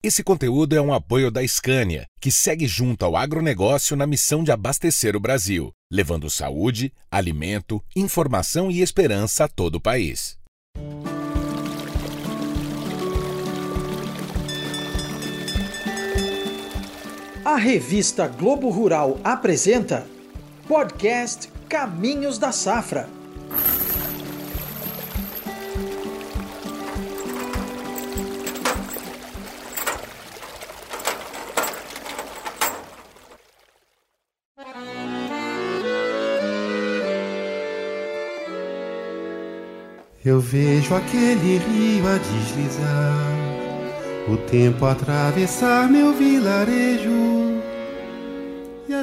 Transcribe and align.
Esse 0.00 0.22
conteúdo 0.22 0.76
é 0.76 0.80
um 0.80 0.94
apoio 0.94 1.28
da 1.28 1.44
Scania, 1.44 2.06
que 2.20 2.30
segue 2.30 2.68
junto 2.68 3.04
ao 3.04 3.16
agronegócio 3.16 3.96
na 3.96 4.06
missão 4.06 4.44
de 4.44 4.52
abastecer 4.52 5.16
o 5.16 5.20
Brasil, 5.20 5.72
levando 5.90 6.30
saúde, 6.30 6.92
alimento, 7.10 7.82
informação 7.96 8.70
e 8.70 8.80
esperança 8.80 9.46
a 9.46 9.48
todo 9.48 9.74
o 9.74 9.80
país. 9.80 10.38
A 17.44 17.56
revista 17.56 18.28
Globo 18.28 18.70
Rural 18.70 19.18
apresenta 19.24 20.06
podcast 20.68 21.50
Caminhos 21.68 22.38
da 22.38 22.52
Safra. 22.52 23.08
Eu 40.28 40.40
vejo 40.40 40.94
aquele 40.94 41.56
rio 41.56 42.06
a 42.06 42.18
deslizar, 42.18 43.34
o 44.30 44.36
tempo 44.36 44.84
atravessar 44.84 45.88
meu 45.88 46.12
vilarejo. 46.12 47.08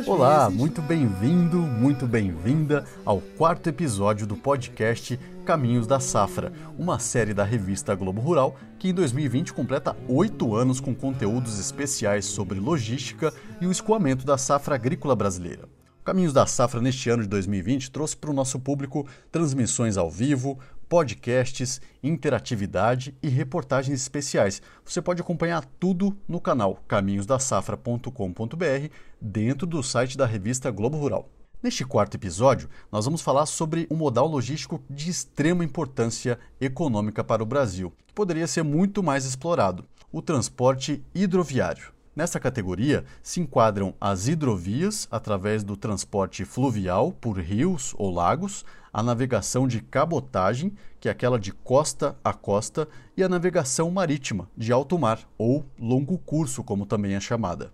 Olá, 0.06 0.52
muito 0.52 0.84
bem-vindo, 0.84 1.58
muito 1.58 2.06
bem-vinda 2.06 2.86
ao 3.04 3.20
quarto 3.20 3.68
episódio 3.68 4.28
do 4.28 4.36
podcast 4.36 5.20
Caminhos 5.44 5.88
da 5.88 6.00
Safra, 6.00 6.54
uma 6.78 7.00
série 7.00 7.34
da 7.34 7.44
revista 7.44 7.96
Globo 7.96 8.22
Rural 8.22 8.56
que 8.78 8.90
em 8.90 8.94
2020 8.94 9.52
completa 9.52 9.98
oito 10.08 10.56
anos 10.56 10.80
com 10.80 10.94
conteúdos 10.94 11.60
especiais 11.60 12.26
sobre 12.26 12.60
logística 12.60 13.34
e 13.60 13.66
o 13.66 13.72
escoamento 13.72 14.28
da 14.28 14.38
safra 14.38 14.76
agrícola 14.76 15.16
brasileira. 15.16 15.68
Caminhos 16.06 16.34
da 16.34 16.46
Safra 16.46 16.80
neste 16.80 17.10
ano 17.10 17.24
de 17.24 17.30
2020 17.30 17.90
trouxe 17.90 18.16
para 18.16 18.30
o 18.30 18.34
nosso 18.34 18.60
público 18.60 19.08
transmissões 19.32 19.98
ao 19.98 20.08
vivo, 20.08 20.60
podcasts, 20.96 21.82
interatividade 22.02 23.14
e 23.22 23.28
reportagens 23.28 24.00
especiais. 24.00 24.62
Você 24.86 25.02
pode 25.02 25.22
acompanhar 25.22 25.66
tudo 25.78 26.16
no 26.26 26.40
canal 26.40 26.82
caminhosdasafra.com.br 26.88 28.90
dentro 29.20 29.68
do 29.68 29.84
site 29.84 30.18
da 30.18 30.26
revista 30.26 30.72
Globo 30.72 30.98
Rural. 30.98 31.30
Neste 31.62 31.84
quarto 31.84 32.16
episódio, 32.16 32.70
nós 32.90 33.04
vamos 33.04 33.22
falar 33.22 33.46
sobre 33.46 33.86
um 33.92 33.96
modal 33.98 34.26
logístico 34.26 34.82
de 34.90 35.10
extrema 35.10 35.66
importância 35.66 36.40
econômica 36.62 37.26
para 37.26 37.44
o 37.44 37.46
Brasil, 37.46 37.92
que 38.08 38.14
poderia 38.14 38.48
ser 38.48 38.64
muito 38.64 39.04
mais 39.04 39.26
explorado: 39.26 39.84
o 40.14 40.22
transporte 40.22 41.04
hidroviário. 41.14 41.94
Nessa 42.16 42.40
categoria 42.40 43.04
se 43.22 43.42
enquadram 43.42 43.94
as 44.00 44.30
hidrovias, 44.30 45.10
através 45.12 45.62
do 45.62 45.76
transporte 45.76 46.46
fluvial 46.46 47.12
por 47.12 47.38
rios 47.38 47.94
ou 47.98 48.10
lagos, 48.10 48.64
a 48.96 49.04
navegação 49.04 49.68
de 49.68 49.82
cabotagem, 49.82 50.72
que 51.02 51.10
é 51.10 51.12
aquela 51.12 51.38
de 51.38 51.52
costa 51.52 52.16
a 52.24 52.32
costa, 52.32 52.88
e 53.18 53.22
a 53.22 53.28
navegação 53.28 53.92
marítima, 53.92 54.50
de 54.56 54.72
alto 54.72 54.98
mar, 54.98 55.20
ou 55.38 55.66
longo 55.78 56.18
curso, 56.18 56.64
como 56.64 56.86
também 56.86 57.14
é 57.14 57.20
chamada. 57.20 57.74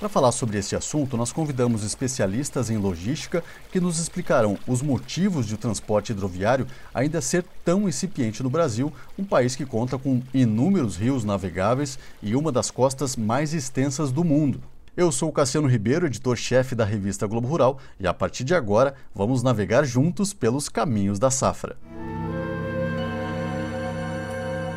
Para 0.00 0.08
falar 0.08 0.32
sobre 0.32 0.56
esse 0.56 0.74
assunto, 0.74 1.18
nós 1.18 1.32
convidamos 1.32 1.84
especialistas 1.84 2.70
em 2.70 2.78
logística 2.78 3.44
que 3.70 3.78
nos 3.78 3.98
explicarão 3.98 4.58
os 4.66 4.80
motivos 4.80 5.46
de 5.46 5.54
o 5.54 5.58
transporte 5.58 6.12
hidroviário 6.12 6.66
ainda 6.94 7.20
ser 7.20 7.44
tão 7.62 7.86
incipiente 7.86 8.42
no 8.42 8.48
Brasil, 8.48 8.90
um 9.18 9.24
país 9.24 9.54
que 9.54 9.66
conta 9.66 9.98
com 9.98 10.22
inúmeros 10.32 10.96
rios 10.96 11.24
navegáveis 11.24 11.98
e 12.22 12.34
uma 12.34 12.50
das 12.50 12.70
costas 12.70 13.16
mais 13.16 13.52
extensas 13.52 14.10
do 14.10 14.24
mundo. 14.24 14.62
Eu 14.98 15.12
sou 15.12 15.28
o 15.28 15.32
Cassiano 15.32 15.68
Ribeiro, 15.68 16.06
editor-chefe 16.06 16.74
da 16.74 16.84
revista 16.84 17.24
Globo 17.24 17.46
Rural, 17.46 17.78
e 18.00 18.06
a 18.08 18.12
partir 18.12 18.42
de 18.42 18.52
agora 18.52 18.96
vamos 19.14 19.44
navegar 19.44 19.84
juntos 19.84 20.34
pelos 20.34 20.68
caminhos 20.68 21.20
da 21.20 21.30
safra. 21.30 21.76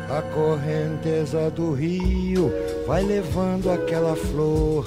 A 0.08 0.22
correnteza 0.32 1.50
do 1.50 1.72
rio 1.72 2.52
vai 2.86 3.02
levando 3.02 3.68
aquela 3.68 4.14
flor. 4.14 4.86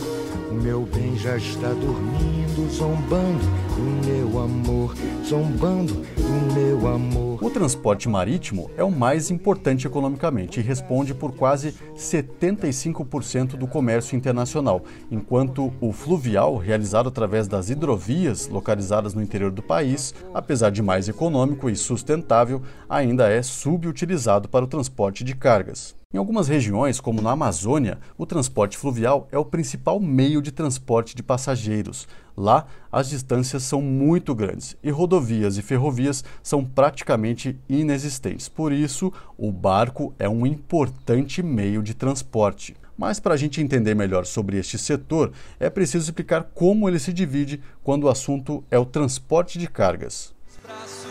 O 0.50 0.54
meu 0.54 0.84
bem 0.84 1.18
já 1.18 1.36
está 1.36 1.68
dormindo, 1.68 2.45
zombando 2.70 3.44
do 3.76 4.08
meu 4.08 4.40
amor, 4.40 4.96
zombando 5.28 5.94
do 5.94 6.54
meu 6.54 6.88
amor. 6.88 7.44
O 7.44 7.50
transporte 7.50 8.08
marítimo 8.08 8.72
é 8.78 8.84
o 8.84 8.90
mais 8.90 9.30
importante 9.30 9.86
economicamente 9.86 10.60
e 10.60 10.64
responde 10.64 11.14
por 11.14 11.34
quase 11.34 11.76
75% 11.98 13.58
do 13.58 13.68
comércio 13.68 14.16
internacional, 14.16 14.84
enquanto 15.12 15.74
o 15.82 15.92
fluvial, 15.92 16.56
realizado 16.58 17.10
através 17.10 17.48
das 17.48 17.70
hidrovias 17.70 18.48
localizadas 18.48 19.14
no 19.14 19.22
interior 19.22 19.52
do 19.52 19.62
país, 19.62 20.14
apesar 20.34 20.70
de 20.70 20.82
mais 20.82 21.10
econômico 21.10 21.70
e 21.70 21.76
sustentável, 21.76 22.62
ainda 22.90 23.30
é 23.30 23.42
subutilizado 23.42 24.48
para 24.48 24.64
o 24.64 24.68
transporte 24.68 25.24
de 25.24 25.36
cargas. 25.36 25.94
Em 26.16 26.18
algumas 26.18 26.48
regiões, 26.48 27.02
como 27.02 27.22
na 27.22 27.32
Amazônia, 27.32 27.98
o 28.18 28.26
transporte 28.26 28.78
fluvial 28.78 29.28
é 29.34 29.38
o 29.38 29.44
principal 29.44 30.00
meio 30.00 30.42
de 30.42 30.50
transporte 30.50 31.14
de 31.14 31.22
passageiros. 31.22 32.08
Lá, 32.38 32.66
as 32.92 33.10
distâncias 33.10 33.64
são 33.64 33.82
muito 33.82 34.36
grandes 34.36 34.76
e 34.84 34.90
rodovias 34.90 35.58
e 35.58 35.62
ferrovias 35.62 36.24
são 36.44 36.66
praticamente 36.66 37.58
inexistentes. 37.70 38.50
Por 38.50 38.72
isso, 38.72 39.12
o 39.38 39.52
barco 39.52 40.14
é 40.20 40.28
um 40.28 40.46
importante 40.46 41.42
meio 41.42 41.82
de 41.82 41.94
transporte. 41.94 42.76
Mas 42.98 43.20
para 43.20 43.34
a 43.34 43.38
gente 43.38 43.62
entender 43.62 43.94
melhor 43.94 44.26
sobre 44.26 44.58
este 44.58 44.78
setor, 44.78 45.32
é 45.60 45.70
preciso 45.70 46.06
explicar 46.06 46.44
como 46.54 46.88
ele 46.88 47.00
se 47.00 47.12
divide 47.12 47.62
quando 47.84 48.06
o 48.06 48.10
assunto 48.10 48.64
é 48.72 48.80
o 48.80 48.86
transporte 48.86 49.60
de 49.60 49.68
cargas. 49.68 50.34
Os 50.48 50.58
braços 50.66 51.06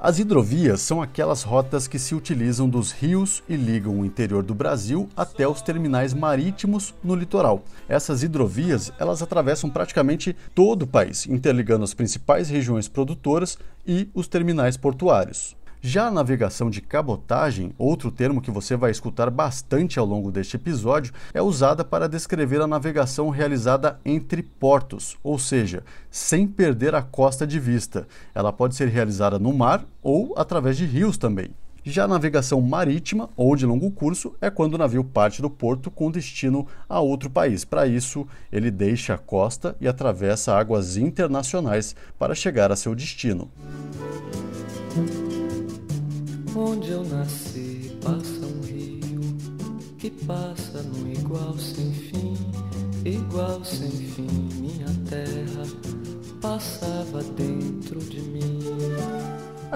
As 0.00 0.20
hidrovias 0.20 0.80
são 0.80 1.02
aquelas 1.02 1.42
rotas 1.42 1.88
que 1.88 1.98
se 1.98 2.14
utilizam 2.14 2.68
dos 2.68 2.92
rios 2.92 3.42
e 3.48 3.56
ligam 3.56 3.98
o 3.98 4.04
interior 4.04 4.44
do 4.44 4.54
Brasil 4.54 5.08
até 5.16 5.48
os 5.48 5.60
terminais 5.60 6.14
marítimos 6.14 6.94
no 7.02 7.16
litoral. 7.16 7.64
Essas 7.88 8.22
hidrovias, 8.22 8.92
elas 8.96 9.22
atravessam 9.22 9.68
praticamente 9.68 10.36
todo 10.54 10.82
o 10.82 10.86
país, 10.86 11.26
interligando 11.26 11.82
as 11.82 11.94
principais 11.94 12.48
regiões 12.48 12.86
produtoras 12.86 13.58
e 13.84 14.08
os 14.14 14.28
terminais 14.28 14.76
portuários. 14.76 15.56
Já 15.80 16.08
a 16.08 16.10
navegação 16.10 16.68
de 16.68 16.80
cabotagem, 16.80 17.72
outro 17.78 18.10
termo 18.10 18.40
que 18.40 18.50
você 18.50 18.74
vai 18.74 18.90
escutar 18.90 19.30
bastante 19.30 19.98
ao 19.98 20.04
longo 20.04 20.32
deste 20.32 20.56
episódio, 20.56 21.12
é 21.32 21.40
usada 21.40 21.84
para 21.84 22.08
descrever 22.08 22.60
a 22.60 22.66
navegação 22.66 23.30
realizada 23.30 24.00
entre 24.04 24.42
portos, 24.42 25.16
ou 25.22 25.38
seja, 25.38 25.84
sem 26.10 26.48
perder 26.48 26.96
a 26.96 27.02
costa 27.02 27.46
de 27.46 27.60
vista. 27.60 28.08
Ela 28.34 28.52
pode 28.52 28.74
ser 28.74 28.88
realizada 28.88 29.38
no 29.38 29.52
mar 29.52 29.84
ou 30.02 30.34
através 30.36 30.76
de 30.76 30.84
rios 30.84 31.16
também. 31.16 31.50
Já 31.84 32.04
a 32.04 32.08
navegação 32.08 32.60
marítima 32.60 33.30
ou 33.36 33.54
de 33.54 33.64
longo 33.64 33.90
curso 33.90 34.34
é 34.40 34.50
quando 34.50 34.74
o 34.74 34.78
navio 34.78 35.04
parte 35.04 35.40
do 35.40 35.48
porto 35.48 35.90
com 35.90 36.10
destino 36.10 36.66
a 36.88 37.00
outro 37.00 37.30
país. 37.30 37.64
Para 37.64 37.86
isso, 37.86 38.26
ele 38.52 38.70
deixa 38.70 39.14
a 39.14 39.18
costa 39.18 39.76
e 39.80 39.86
atravessa 39.86 40.54
águas 40.54 40.96
internacionais 40.96 41.94
para 42.18 42.34
chegar 42.34 42.72
a 42.72 42.76
seu 42.76 42.94
destino. 42.94 43.48
Onde 46.56 46.90
eu 46.90 47.04
nasci 47.04 47.96
passa 48.02 48.46
um 48.46 48.60
rio 48.62 49.20
que 49.98 50.10
passa 50.10 50.82
no 50.82 51.10
igual 51.12 51.56
sem 51.58 51.92
fim, 51.92 52.34
igual 53.04 53.64
sem 53.64 53.90
fim. 53.90 54.48
Minha 54.60 54.86
terra 55.08 55.64
passava 56.40 57.22
dentro 57.22 58.00
de 58.00 58.20
mim. 58.20 58.57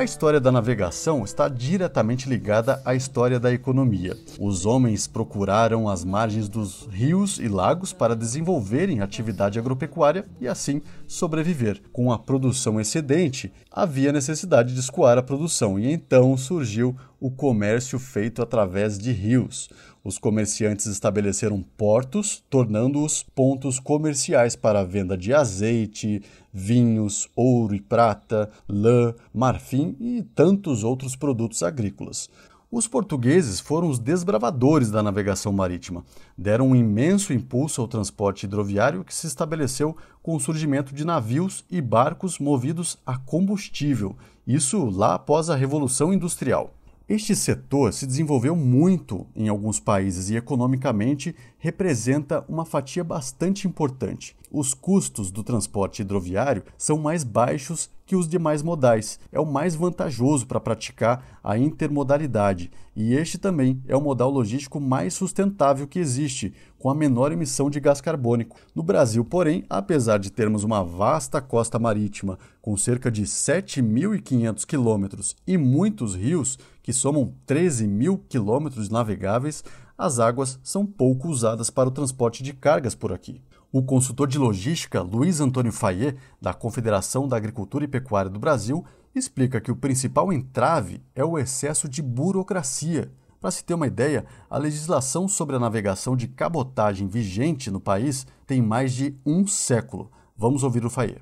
A 0.03 0.05
história 0.05 0.41
da 0.41 0.51
navegação 0.51 1.23
está 1.23 1.47
diretamente 1.47 2.29
ligada 2.29 2.83
à 2.85 2.93
história 2.93 3.39
da 3.39 3.53
economia. 3.53 4.17
Os 4.37 4.67
homens 4.67 5.07
procuraram 5.07 5.89
as 5.89 6.05
margens 6.05 6.49
dos 6.49 6.89
rios 6.91 7.39
e 7.39 7.47
lagos 7.47 7.93
para 7.93 8.17
desenvolverem 8.17 9.01
atividade 9.01 9.61
agropecuária 9.61 10.25
e 10.41 10.49
assim 10.49 10.83
sobreviver. 11.07 11.81
Com 11.93 12.11
a 12.11 12.19
produção 12.19 12.81
excedente, 12.81 13.53
havia 13.71 14.11
necessidade 14.11 14.75
de 14.75 14.81
escoar 14.81 15.19
a 15.19 15.23
produção 15.23 15.79
e 15.79 15.93
então 15.93 16.37
surgiu 16.37 16.97
o 17.21 17.31
comércio 17.31 17.97
feito 17.97 18.43
através 18.43 18.99
de 18.99 19.13
rios. 19.13 19.71
Os 20.05 20.19
comerciantes 20.19 20.87
estabeleceram 20.87 21.63
portos, 21.77 22.43
tornando-os 22.51 23.23
pontos 23.23 23.79
comerciais 23.79 24.57
para 24.57 24.81
a 24.81 24.85
venda 24.85 25.17
de 25.17 25.33
azeite, 25.33 26.21
vinhos, 26.53 27.29
ouro 27.37 27.73
e 27.73 27.81
prata, 27.81 28.51
lã, 28.69 29.15
marfim 29.33 29.97
e 30.01 30.23
tantos 30.35 30.83
outros 30.83 31.15
produtos 31.15 31.63
agrícolas. 31.63 32.29
Os 32.69 32.89
portugueses 32.89 33.61
foram 33.61 33.89
os 33.89 33.99
desbravadores 33.99 34.91
da 34.91 35.03
navegação 35.03 35.53
marítima. 35.53 36.05
Deram 36.37 36.71
um 36.71 36.75
imenso 36.75 37.33
impulso 37.33 37.81
ao 37.81 37.87
transporte 37.87 38.45
hidroviário 38.45 39.05
que 39.05 39.15
se 39.15 39.27
estabeleceu 39.27 39.97
com 40.21 40.35
o 40.35 40.41
surgimento 40.41 40.93
de 40.93 41.05
navios 41.05 41.65
e 41.71 41.81
barcos 41.81 42.39
movidos 42.39 42.99
a 43.07 43.19
combustível, 43.19 44.17
isso 44.47 44.87
lá 44.87 45.15
após 45.15 45.49
a 45.51 45.55
Revolução 45.55 46.13
Industrial. 46.13 46.75
Este 47.13 47.37
setor 47.37 47.93
se 47.93 48.07
desenvolveu 48.07 48.57
muito 48.57 49.27
em 49.37 49.47
alguns 49.47 49.79
países 49.79 50.31
e 50.31 50.37
economicamente 50.37 51.37
representa 51.59 52.43
uma 52.49 52.65
fatia 52.65 53.05
bastante 53.05 53.69
importante. 53.69 54.35
Os 54.51 54.73
custos 54.73 55.31
do 55.31 55.45
transporte 55.45 56.01
hidroviário 56.01 56.65
são 56.79 56.97
mais 56.97 57.23
baixos 57.23 57.91
que 58.07 58.17
os 58.17 58.27
demais 58.27 58.63
modais. 58.63 59.21
É 59.31 59.39
o 59.39 59.45
mais 59.45 59.75
vantajoso 59.75 60.47
para 60.47 60.59
praticar 60.59 61.39
a 61.45 61.59
intermodalidade 61.59 62.71
e 62.97 63.13
este 63.13 63.37
também 63.37 63.83
é 63.87 63.95
o 63.95 64.01
modal 64.01 64.31
logístico 64.31 64.81
mais 64.81 65.13
sustentável 65.13 65.87
que 65.87 65.99
existe, 65.99 66.55
com 66.83 66.91
a 66.91 66.95
menor 66.97 67.31
emissão 67.31 67.71
de 67.71 67.79
gás 67.79 68.01
carbônico. 68.01 68.57
No 68.75 68.83
Brasil, 68.83 69.25
porém, 69.25 69.65
apesar 69.71 70.19
de 70.19 70.33
termos 70.33 70.65
uma 70.65 70.83
vasta 70.83 71.41
costa 71.41 71.79
marítima 71.79 72.37
com 72.61 72.77
cerca 72.77 73.09
de 73.09 73.23
7.500 73.23 74.67
quilômetros 74.67 75.37
e 75.47 75.57
muitos 75.57 76.17
rios, 76.17 76.59
que 76.83 76.93
somam 76.93 77.35
13 77.47 77.87
mil 77.87 78.19
quilômetros 78.29 78.89
navegáveis, 78.89 79.63
as 79.97 80.19
águas 80.19 80.59
são 80.61 80.85
pouco 80.85 81.29
usadas 81.29 81.71
para 81.71 81.89
o 81.89 81.93
transporte 81.93 82.43
de 82.43 82.53
cargas 82.53 82.97
por 82.97 83.13
aqui. 83.13 83.41
O 83.71 83.85
consultor 83.85 84.27
de 84.27 84.37
logística 84.37 85.03
Luiz 85.03 85.41
Antônio 85.41 85.71
Fayet, 85.71 86.17
da 86.41 86.53
Confederação 86.53 87.29
da 87.29 87.37
Agricultura 87.37 87.85
e 87.85 87.89
Pecuária 87.89 88.29
do 88.29 88.41
Brasil, 88.41 88.85
explica 89.15 89.61
que 89.61 89.71
o 89.71 89.77
principal 89.77 90.33
entrave 90.33 91.01
é 91.15 91.25
o 91.25 91.39
excesso 91.39 91.89
de 91.89 92.03
burocracia. 92.03 93.13
Para 93.43 93.51
se 93.51 93.65
ter 93.65 93.75
uma 93.75 93.89
ideia, 93.89 94.25
a 94.49 94.57
legislação 94.57 95.27
sobre 95.27 95.57
a 95.57 95.59
navegação 95.59 96.17
de 96.17 96.29
cabotagem 96.29 97.09
vigente 97.09 97.73
no 97.73 97.81
país 97.81 98.25
tem 98.47 98.63
mais 98.63 98.93
de 98.93 99.17
um 99.27 99.49
século. 99.49 100.13
Vamos 100.37 100.63
ouvir 100.63 100.85
o 100.85 100.91
Fayet. 100.91 101.21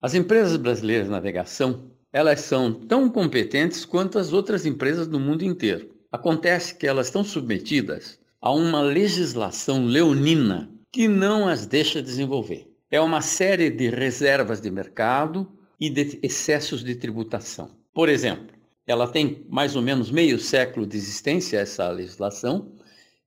As 0.00 0.14
empresas 0.14 0.56
brasileiras 0.56 1.06
de 1.06 1.12
navegação 1.12 1.90
elas 2.10 2.40
são 2.40 2.72
tão 2.72 3.10
competentes 3.10 3.84
quanto 3.84 4.18
as 4.18 4.32
outras 4.32 4.64
empresas 4.64 5.06
do 5.06 5.20
mundo 5.20 5.44
inteiro. 5.44 5.90
Acontece 6.10 6.74
que 6.74 6.86
elas 6.86 7.08
estão 7.08 7.22
submetidas 7.22 8.18
a 8.40 8.50
uma 8.50 8.80
legislação 8.80 9.84
leonina 9.84 10.70
que 10.90 11.06
não 11.06 11.46
as 11.46 11.66
deixa 11.66 12.02
desenvolver. 12.02 12.72
É 12.90 12.98
uma 13.02 13.20
série 13.20 13.68
de 13.68 13.90
reservas 13.90 14.62
de 14.62 14.70
mercado 14.70 15.46
e 15.78 15.90
de 15.90 16.18
excessos 16.22 16.82
de 16.82 16.94
tributação. 16.94 17.70
Por 17.92 18.08
exemplo, 18.08 18.59
ela 18.90 19.06
tem 19.06 19.46
mais 19.48 19.76
ou 19.76 19.82
menos 19.82 20.10
meio 20.10 20.38
século 20.38 20.86
de 20.86 20.96
existência, 20.96 21.58
essa 21.58 21.88
legislação, 21.90 22.72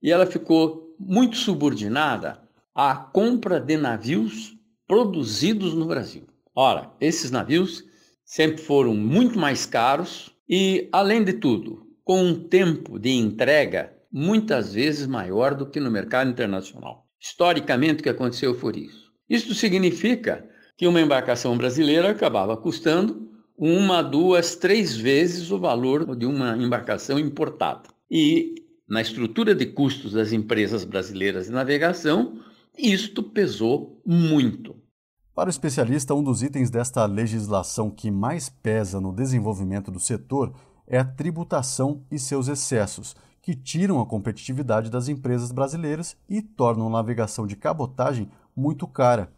e 0.01 0.11
ela 0.11 0.25
ficou 0.25 0.95
muito 0.99 1.37
subordinada 1.37 2.41
à 2.75 2.95
compra 2.95 3.59
de 3.59 3.77
navios 3.77 4.55
produzidos 4.87 5.73
no 5.73 5.85
Brasil. 5.85 6.23
Ora, 6.55 6.91
esses 6.99 7.31
navios 7.31 7.83
sempre 8.25 8.61
foram 8.61 8.93
muito 8.93 9.39
mais 9.39 9.65
caros 9.65 10.31
e, 10.47 10.89
além 10.91 11.23
de 11.23 11.33
tudo, 11.33 11.87
com 12.03 12.21
um 12.21 12.47
tempo 12.47 12.99
de 12.99 13.11
entrega 13.11 13.93
muitas 14.11 14.73
vezes 14.73 15.07
maior 15.07 15.55
do 15.55 15.65
que 15.65 15.79
no 15.79 15.89
mercado 15.89 16.29
internacional. 16.29 17.07
Historicamente, 17.19 18.01
o 18.01 18.03
que 18.03 18.09
aconteceu 18.09 18.53
foi 18.53 18.79
isso. 18.79 19.11
Isso 19.29 19.55
significa 19.55 20.47
que 20.77 20.85
uma 20.85 21.01
embarcação 21.01 21.57
brasileira 21.57 22.11
acabava 22.11 22.57
custando 22.57 23.32
uma, 23.65 24.01
duas, 24.01 24.57
três 24.57 24.93
vezes 24.93 25.49
o 25.49 25.57
valor 25.57 26.17
de 26.17 26.25
uma 26.25 26.57
embarcação 26.57 27.17
importada. 27.17 27.83
E 28.11 28.55
na 28.85 29.01
estrutura 29.01 29.55
de 29.55 29.67
custos 29.67 30.11
das 30.11 30.33
empresas 30.33 30.83
brasileiras 30.83 31.45
de 31.45 31.53
navegação, 31.53 32.41
isto 32.77 33.23
pesou 33.23 34.01
muito. 34.05 34.75
Para 35.33 35.47
o 35.47 35.49
especialista, 35.49 36.13
um 36.13 36.21
dos 36.21 36.43
itens 36.43 36.69
desta 36.69 37.05
legislação 37.05 37.89
que 37.89 38.11
mais 38.11 38.49
pesa 38.49 38.99
no 38.99 39.15
desenvolvimento 39.15 39.89
do 39.89 39.99
setor 39.99 40.53
é 40.85 40.97
a 40.97 41.05
tributação 41.05 42.03
e 42.11 42.19
seus 42.19 42.49
excessos, 42.49 43.15
que 43.41 43.55
tiram 43.55 44.01
a 44.01 44.05
competitividade 44.05 44.89
das 44.91 45.07
empresas 45.07 45.53
brasileiras 45.53 46.17
e 46.27 46.41
tornam 46.41 46.87
a 46.87 47.01
navegação 47.01 47.47
de 47.47 47.55
cabotagem 47.55 48.29
muito 48.53 48.85
cara. 48.89 49.31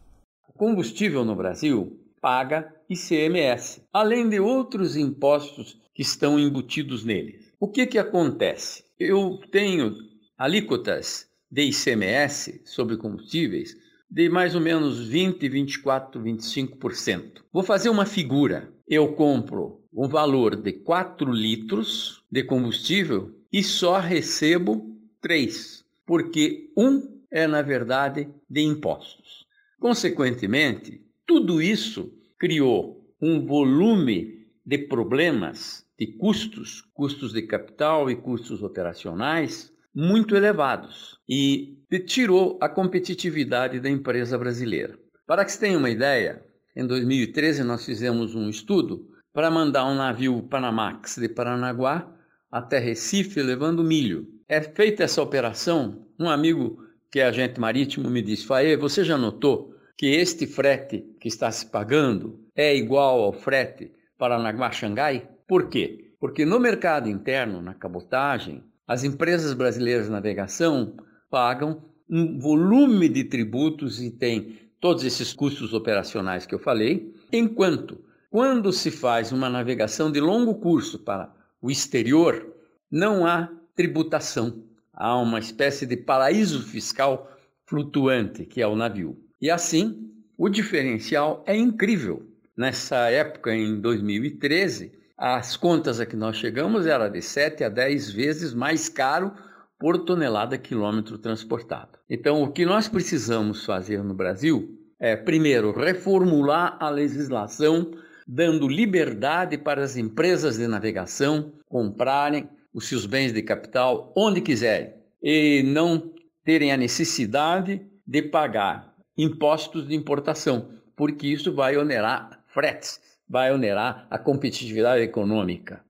O 0.49 0.53
combustível 0.53 1.23
no 1.23 1.35
Brasil 1.35 2.01
paga 2.25 2.73
ICMS, 2.89 3.83
além 3.93 4.27
de 4.27 4.39
outros 4.39 4.95
impostos 4.95 5.79
que 5.93 6.01
estão 6.01 6.39
embutidos 6.39 7.05
nele. 7.05 7.39
O 7.59 7.67
que, 7.67 7.85
que 7.85 7.99
acontece? 7.99 8.83
Eu 8.99 9.39
tenho 9.51 9.95
alíquotas 10.35 11.27
de 11.51 11.61
ICMS 11.65 12.63
sobre 12.65 12.97
combustíveis 12.97 13.77
de 14.09 14.27
mais 14.27 14.55
ou 14.55 14.61
menos 14.61 15.07
20, 15.07 15.47
24, 15.47 16.19
25%. 16.19 17.43
Vou 17.53 17.61
fazer 17.61 17.89
uma 17.89 18.07
figura. 18.07 18.73
Eu 18.87 19.13
compro 19.13 19.83
um 19.93 20.07
valor 20.07 20.55
de 20.55 20.73
4 20.73 21.31
litros 21.31 22.23
de 22.31 22.43
combustível 22.43 23.35
e 23.53 23.63
só 23.63 23.99
recebo 23.99 24.97
3, 25.21 25.85
porque 26.07 26.71
um 26.75 27.21
é, 27.29 27.45
na 27.45 27.61
verdade, 27.61 28.27
de 28.49 28.61
impostos. 28.61 29.45
Consequentemente, 29.79 31.04
tudo 31.25 31.61
isso 31.61 32.11
criou 32.39 33.05
um 33.21 33.45
volume 33.45 34.45
de 34.65 34.77
problemas, 34.77 35.85
de 35.97 36.07
custos, 36.17 36.81
custos 36.93 37.33
de 37.33 37.43
capital 37.43 38.09
e 38.09 38.15
custos 38.15 38.61
operacionais 38.61 39.71
muito 39.93 40.35
elevados 40.35 41.17
e 41.27 41.77
tirou 42.05 42.57
a 42.61 42.67
competitividade 42.67 43.79
da 43.79 43.89
empresa 43.89 44.37
brasileira. 44.37 44.99
Para 45.25 45.45
que 45.45 45.51
você 45.51 45.59
tenha 45.59 45.77
uma 45.77 45.89
ideia, 45.89 46.43
em 46.75 46.85
2013 46.85 47.63
nós 47.63 47.85
fizemos 47.85 48.35
um 48.35 48.49
estudo 48.49 49.07
para 49.33 49.49
mandar 49.49 49.85
um 49.85 49.95
navio 49.95 50.43
Panamax 50.43 51.17
de 51.17 51.29
Paranaguá 51.29 52.11
até 52.51 52.79
Recife 52.79 53.41
levando 53.41 53.83
milho. 53.83 54.27
É 54.47 54.61
feita 54.61 55.03
essa 55.03 55.21
operação, 55.21 56.05
um 56.19 56.29
amigo 56.29 56.77
que 57.11 57.19
é 57.19 57.25
agente 57.25 57.59
marítimo 57.59 58.09
me 58.09 58.21
disse: 58.21 58.45
Faê, 58.45 58.75
você 58.77 59.03
já 59.03 59.17
notou 59.17 59.74
que 59.97 60.07
este 60.07 60.45
frete 60.45 61.01
que 61.19 61.27
está 61.27 61.51
se 61.51 61.65
pagando 61.67 62.39
é 62.55 62.75
igual 62.75 63.21
ao 63.21 63.33
frete 63.33 63.91
Paranaguá-Xangai? 64.17 65.29
Por 65.47 65.69
quê? 65.69 66.13
Porque 66.19 66.45
no 66.45 66.59
mercado 66.59 67.09
interno, 67.09 67.61
na 67.61 67.73
cabotagem, 67.73 68.63
as 68.87 69.03
empresas 69.03 69.53
brasileiras 69.53 70.05
de 70.05 70.11
navegação 70.11 70.95
pagam 71.29 71.83
um 72.09 72.37
volume 72.39 73.09
de 73.09 73.23
tributos 73.23 74.01
e 74.01 74.11
têm 74.11 74.59
todos 74.79 75.03
esses 75.03 75.33
custos 75.33 75.73
operacionais 75.73 76.45
que 76.45 76.53
eu 76.53 76.59
falei, 76.59 77.13
enquanto 77.31 78.03
quando 78.29 78.71
se 78.71 78.91
faz 78.91 79.31
uma 79.31 79.49
navegação 79.49 80.11
de 80.11 80.19
longo 80.19 80.55
curso 80.55 80.99
para 80.99 81.33
o 81.61 81.71
exterior, 81.71 82.53
não 82.91 83.25
há 83.25 83.49
tributação. 83.73 84.63
Há 84.93 85.17
uma 85.17 85.39
espécie 85.39 85.85
de 85.85 85.97
paraíso 85.97 86.61
fiscal 86.61 87.31
flutuante, 87.65 88.45
que 88.45 88.61
é 88.61 88.67
o 88.67 88.75
navio. 88.75 89.24
E 89.45 89.51
assim, 89.51 90.09
o 90.35 90.49
diferencial 90.49 91.43
é 91.45 91.55
incrível. 91.55 92.25
Nessa 92.57 93.11
época, 93.11 93.53
em 93.53 93.79
2013, 93.79 94.91
as 95.15 95.55
contas 95.55 95.99
a 95.99 96.05
que 96.07 96.15
nós 96.15 96.37
chegamos 96.37 96.87
era 96.87 97.07
de 97.07 97.21
7 97.21 97.63
a 97.63 97.69
10 97.69 98.09
vezes 98.09 98.55
mais 98.55 98.89
caro 98.89 99.31
por 99.79 99.99
tonelada 99.99 100.57
quilômetro 100.57 101.19
transportado. 101.19 101.99
Então, 102.09 102.41
o 102.41 102.51
que 102.51 102.65
nós 102.65 102.87
precisamos 102.87 103.63
fazer 103.63 104.03
no 104.03 104.15
Brasil 104.15 104.79
é, 104.99 105.15
primeiro, 105.15 105.71
reformular 105.71 106.75
a 106.79 106.89
legislação, 106.89 107.91
dando 108.27 108.67
liberdade 108.67 109.59
para 109.59 109.83
as 109.83 109.95
empresas 109.95 110.57
de 110.57 110.65
navegação 110.65 111.53
comprarem 111.69 112.49
os 112.73 112.87
seus 112.87 113.05
bens 113.05 113.31
de 113.31 113.43
capital 113.43 114.11
onde 114.17 114.41
quiserem 114.41 114.91
e 115.21 115.61
não 115.61 116.11
terem 116.43 116.71
a 116.71 116.77
necessidade 116.77 117.85
de 118.07 118.23
pagar 118.23 118.94
impostos 119.17 119.87
de 119.87 119.95
importação, 119.95 120.69
porque 120.95 121.27
isso 121.27 121.53
vai 121.53 121.77
onerar 121.77 122.43
fretes 122.47 123.01
vai 123.29 123.51
onerar 123.51 124.07
a 124.09 124.17
competitividade 124.17 125.01
econômica. 125.01 125.83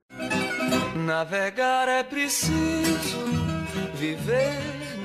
Navegar 1.05 1.87
é 1.87 2.03
preciso, 2.03 3.19
viver 3.93 4.55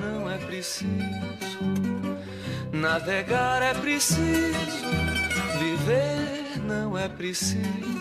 não 0.01 0.31
é 0.31 0.39
preciso. 0.39 0.89
Navegar 2.73 3.63
é 3.63 3.75
preciso, 3.75 4.87
viver 5.59 6.63
não 6.65 6.97
é 6.97 7.09
preciso. 7.09 8.01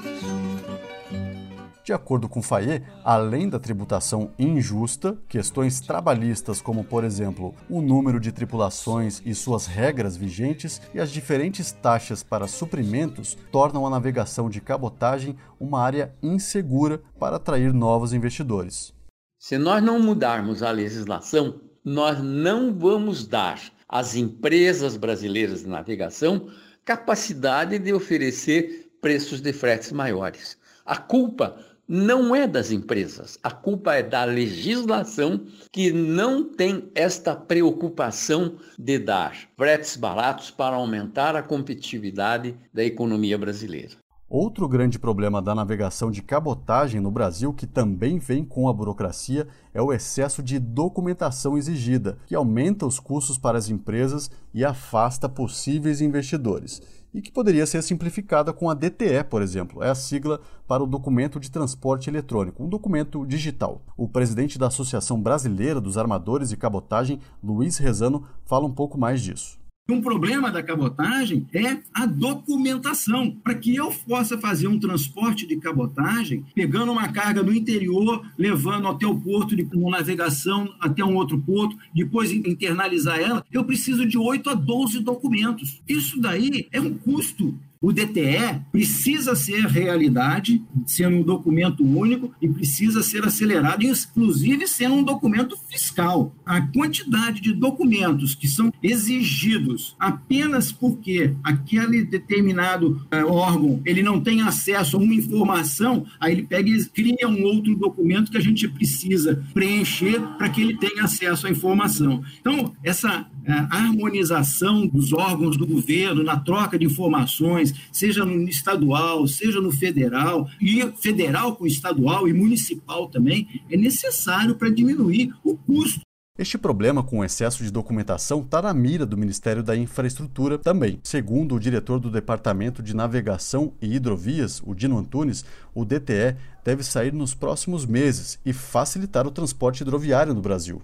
De 1.90 1.94
acordo 1.94 2.30
com 2.30 2.40
Fayet, 2.40 2.86
além 3.04 3.50
da 3.50 3.58
tributação 3.58 4.32
injusta, 4.38 5.18
questões 5.28 5.82
trabalhistas 5.82 6.62
como, 6.62 6.84
por 6.84 7.04
exemplo, 7.04 7.56
o 7.68 7.82
número 7.82 8.20
de 8.20 8.32
tripulações 8.32 9.24
e 9.26 9.34
suas 9.34 9.66
regras 9.66 10.16
vigentes 10.16 10.80
e 10.94 11.00
as 11.00 11.10
diferentes 11.10 11.72
taxas 11.72 12.22
para 12.22 12.46
suprimentos 12.46 13.36
tornam 13.52 13.88
a 13.88 13.90
navegação 13.90 14.52
de 14.52 14.62
cabotagem 14.62 15.36
uma 15.60 15.82
área 15.82 16.14
insegura 16.22 17.02
para 17.20 17.38
atrair 17.38 17.74
novos 17.74 18.14
investidores. 18.14 18.94
Se 19.40 19.58
nós 19.58 19.82
não 19.82 20.00
mudarmos 20.00 20.62
a 20.62 20.70
legislação, 20.70 21.60
nós 21.84 22.22
não 22.22 22.72
vamos 22.72 23.26
dar 23.26 23.60
às 23.88 24.16
empresas 24.16 24.96
brasileiras 24.96 25.62
de 25.62 25.68
navegação 25.68 26.52
capacidade 26.86 27.80
de 27.80 27.92
oferecer 27.92 28.92
preços 29.02 29.42
de 29.42 29.52
fretes 29.52 29.92
maiores. 29.92 30.56
A 30.86 30.98
culpa 30.98 31.56
não 31.92 32.36
é 32.36 32.46
das 32.46 32.70
empresas, 32.70 33.40
a 33.42 33.50
culpa 33.50 33.96
é 33.96 34.04
da 34.04 34.24
legislação 34.24 35.42
que 35.72 35.92
não 35.92 36.44
tem 36.44 36.92
esta 36.94 37.36
preocupação 37.36 38.58
de 38.78 39.00
dar 39.00 39.36
fretes 39.58 39.98
baratos 39.98 40.52
para 40.52 40.76
aumentar 40.76 41.36
a 41.36 41.42
competitividade 41.42 42.56
da 42.72 42.84
economia 42.84 43.40
brasileira. 43.40 43.98
Outro 44.30 44.68
grande 44.68 45.00
problema 45.00 45.42
da 45.42 45.56
navegação 45.56 46.12
de 46.12 46.22
cabotagem 46.22 47.02
no 47.02 47.10
Brasil, 47.10 47.52
que 47.52 47.66
também 47.66 48.20
vem 48.20 48.46
com 48.46 48.70
a 48.70 48.74
burocracia, 48.74 49.48
é 49.74 49.82
o 49.82 49.92
excesso 49.92 50.44
de 50.44 50.60
documentação 50.60 51.58
exigida, 51.58 52.20
que 52.28 52.36
aumenta 52.36 52.86
os 52.86 53.00
custos 53.00 53.40
para 53.40 53.58
as 53.58 53.68
empresas 53.68 54.30
e 54.54 54.64
afasta 54.64 55.28
possíveis 55.28 56.00
investidores 56.00 56.99
e 57.14 57.22
que 57.22 57.32
poderia 57.32 57.66
ser 57.66 57.82
simplificada 57.82 58.54
com 58.54 58.70
a 58.70 58.74
DTE, 58.74 59.24
por 59.30 59.42
exemplo, 59.42 59.84
é 59.84 59.90
a 59.90 59.96
sigla 59.96 60.40
para 60.68 60.84
o 60.84 60.88
documento 60.88 61.40
de 61.40 61.50
transporte 61.50 62.10
eletrônico, 62.10 62.64
um 62.64 62.70
documento 62.70 63.26
digital. 63.26 63.82
O 63.98 64.08
presidente 64.08 64.60
da 64.60 64.68
Associação 64.68 65.22
Brasileira 65.22 65.82
dos 65.82 65.98
Armadores 65.98 66.50
de 66.50 66.58
Cabotagem, 66.58 67.20
Luiz 67.44 67.78
Rezano, 67.78 68.26
fala 68.46 68.66
um 68.66 68.74
pouco 68.74 68.98
mais 68.98 69.22
disso. 69.22 69.60
Um 69.90 70.02
problema 70.02 70.52
da 70.52 70.62
cabotagem 70.62 71.48
é 71.52 71.80
a 71.92 72.06
documentação. 72.06 73.32
Para 73.44 73.56
que 73.56 73.76
eu 73.76 73.92
possa 74.08 74.38
fazer 74.38 74.68
um 74.68 74.80
transporte 74.80 75.48
de 75.48 75.58
cabotagem, 75.58 76.46
pegando 76.54 76.92
uma 76.92 77.08
carga 77.08 77.42
do 77.42 77.52
interior, 77.52 78.24
levando 78.38 78.88
até 78.88 79.08
o 79.08 79.20
porto 79.20 79.56
de 79.56 79.68
uma 79.76 79.98
navegação 79.98 80.72
até 80.80 81.04
um 81.04 81.16
outro 81.16 81.40
porto, 81.40 81.76
depois 81.94 82.32
internalizar 82.32 83.20
ela, 83.20 83.44
eu 83.52 83.66
preciso 83.66 84.06
de 84.06 84.18
8 84.18 84.52
a 84.52 84.54
12 84.54 85.00
documentos. 85.00 85.82
Isso 85.88 86.22
daí 86.22 86.68
é 86.72 86.80
um 86.80 86.94
custo 86.94 87.58
o 87.82 87.94
DTE 87.94 88.62
precisa 88.74 89.36
ser 89.36 89.66
realidade, 89.66 90.62
sendo 90.86 91.18
um 91.18 91.24
documento 91.24 91.82
único 91.84 92.34
e 92.42 92.50
precisa 92.50 93.02
ser 93.02 93.24
acelerado, 93.24 93.84
inclusive 93.84 94.68
sendo 94.68 94.96
um 94.96 95.04
documento 95.04 95.58
fiscal. 95.70 96.36
A 96.46 96.62
quantidade 96.62 97.40
de 97.40 97.54
documentos 97.54 98.36
que 98.36 98.50
são 98.50 98.72
exigidos 98.84 99.96
apenas 99.98 100.74
porque 100.74 101.34
aquele 101.42 102.04
determinado 102.04 103.02
uh, 103.14 103.32
órgão 103.32 103.82
ele 103.86 104.04
não 104.04 104.20
tem 104.20 104.42
acesso 104.42 104.98
a 104.98 105.00
uma 105.00 105.14
informação, 105.14 106.06
aí 106.20 106.34
ele 106.34 106.44
pega 106.44 106.70
e 106.70 106.86
cria 106.86 107.30
um 107.30 107.44
outro 107.44 107.76
documento 107.76 108.30
que 108.30 108.38
a 108.38 108.42
gente 108.42 108.68
precisa 108.68 109.42
preencher 109.54 110.20
para 110.38 110.50
que 110.50 110.62
ele 110.62 110.78
tenha 110.78 111.06
acesso 111.06 111.48
à 111.48 111.50
informação. 111.50 112.22
Então, 112.42 112.74
essa 112.84 113.22
uh, 113.22 113.52
harmonização 113.70 114.86
dos 114.86 115.14
órgãos 115.14 115.56
do 115.56 115.66
governo 115.66 116.24
na 116.24 116.38
troca 116.38 116.78
de 116.78 116.86
informações, 116.86 117.69
seja 117.92 118.26
no 118.26 118.48
estadual, 118.48 119.28
seja 119.28 119.62
no 119.62 119.72
federal, 119.72 120.48
e 120.62 120.82
federal 121.02 121.56
com 121.56 121.66
estadual 121.66 122.28
e 122.28 122.34
municipal 122.34 123.08
também, 123.08 123.48
é 123.70 123.78
necessário 123.78 124.56
para 124.56 124.70
diminuir 124.70 125.34
o 125.44 125.56
custo. 125.58 126.02
Este 126.40 126.58
problema 126.58 127.04
com 127.04 127.20
o 127.20 127.26
excesso 127.26 127.62
de 127.62 127.70
documentação 127.70 128.40
está 128.40 128.62
na 128.62 128.74
mira 128.74 129.06
do 129.06 129.18
Ministério 129.18 129.62
da 129.62 129.76
Infraestrutura 129.76 130.58
também. 130.58 130.98
Segundo 131.04 131.54
o 131.54 131.60
diretor 131.60 132.00
do 132.00 132.10
Departamento 132.10 132.82
de 132.82 132.96
Navegação 132.96 133.74
e 133.82 133.94
Hidrovias, 133.94 134.62
o 134.66 134.74
Dino 134.74 134.98
Antunes, 134.98 135.44
o 135.76 135.84
DTE 135.84 136.38
deve 136.64 136.82
sair 136.82 137.12
nos 137.12 137.34
próximos 137.34 137.86
meses 137.86 138.40
e 138.46 138.54
facilitar 138.54 139.28
o 139.28 139.32
transporte 139.32 139.82
hidroviário 139.82 140.34
no 140.34 140.42
Brasil. 140.42 140.82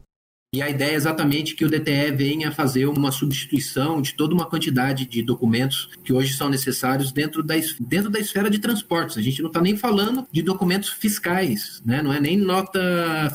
E 0.55 0.62
a 0.62 0.69
ideia 0.69 0.91
é 0.91 0.95
exatamente 0.95 1.53
que 1.53 1.65
o 1.65 1.69
DTE 1.69 2.12
venha 2.15 2.50
fazer 2.50 2.85
uma 2.85 3.12
substituição 3.12 4.01
de 4.01 4.13
toda 4.13 4.33
uma 4.33 4.45
quantidade 4.45 5.05
de 5.05 5.21
documentos 5.21 5.89
que 6.01 6.13
hoje 6.13 6.33
são 6.33 6.47
necessários 6.47 7.12
dentro 7.12 7.43
da, 7.43 7.55
dentro 7.77 8.09
da 8.09 8.19
esfera 8.19 8.50
de 8.50 8.57
transportes. 8.57 9.17
A 9.17 9.21
gente 9.21 9.41
não 9.41 9.50
está 9.50 9.59
nem 9.59 9.75
falando 9.75 10.25
de 10.31 10.41
documentos 10.41 10.88
fiscais, 10.88 11.81
né? 11.85 12.01
não 12.01 12.13
é 12.13 12.21
nem 12.21 12.38
nota 12.38 12.79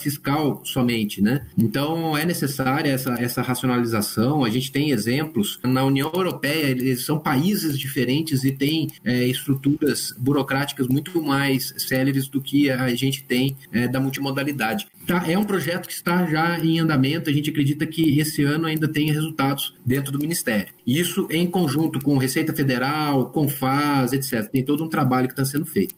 fiscal 0.00 0.62
somente. 0.64 1.20
Né? 1.20 1.42
Então 1.58 2.16
é 2.16 2.24
necessária 2.24 2.90
essa, 2.90 3.12
essa 3.12 3.42
racionalização. 3.42 4.42
A 4.42 4.48
gente 4.48 4.72
tem 4.72 4.90
exemplos. 4.90 5.60
Na 5.62 5.84
União 5.84 6.10
Europeia, 6.14 6.70
eles 6.70 7.04
são 7.04 7.18
países 7.18 7.78
diferentes 7.78 8.44
e 8.44 8.50
têm 8.50 8.88
é, 9.04 9.26
estruturas 9.26 10.14
burocráticas 10.16 10.88
muito 10.88 11.22
mais 11.22 11.74
céleres 11.76 12.28
do 12.28 12.40
que 12.40 12.70
a 12.70 12.94
gente 12.94 13.24
tem 13.24 13.58
é, 13.70 13.86
da 13.86 14.00
multimodalidade. 14.00 14.86
Tá, 15.06 15.24
é 15.30 15.36
um 15.36 15.44
projeto 15.44 15.86
que 15.86 15.92
está 15.92 16.24
já 16.24 16.58
em 16.58 16.78
andamento 16.78 17.09
a 17.16 17.32
gente 17.32 17.50
acredita 17.50 17.86
que 17.86 18.18
esse 18.18 18.42
ano 18.42 18.66
ainda 18.66 18.86
tenha 18.88 19.12
resultados 19.12 19.74
dentro 19.84 20.12
do 20.12 20.18
Ministério. 20.18 20.72
Isso 20.86 21.26
em 21.30 21.46
conjunto 21.46 22.00
com 22.00 22.16
Receita 22.18 22.52
Federal, 22.52 23.30
com 23.30 23.48
FAS, 23.48 24.12
etc. 24.12 24.48
Tem 24.50 24.64
todo 24.64 24.84
um 24.84 24.88
trabalho 24.88 25.26
que 25.26 25.32
está 25.32 25.44
sendo 25.44 25.66
feito. 25.66 25.94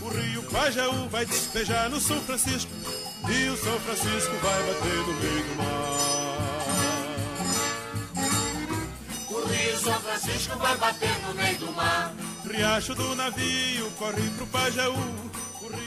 O 0.00 0.08
rio 0.08 0.42
Pajaú 0.50 1.08
vai 1.08 1.24
despejar 1.24 1.88
no 1.90 2.00
São 2.00 2.20
Francisco 2.20 2.70
e 3.28 3.48
o 3.48 3.56
São 3.56 3.78
Francisco 3.80 4.32
vai 4.42 4.62
bater 4.66 4.96
no 5.06 5.14
meio 5.20 5.44
do 5.44 5.56
mar. 5.56 6.12
O 9.30 9.46
rio 9.48 9.76
São 9.78 10.00
Francisco 10.00 10.58
vai 10.58 10.76
bater 10.76 11.10
no 11.26 11.34
meio 11.34 11.58
do 11.58 11.72
mar. 11.72 12.14
Riacho 12.50 12.94
do 12.94 13.14
navio 13.14 13.90
corre 13.98 14.28
pro 14.36 14.46
Pajaú 14.46 14.94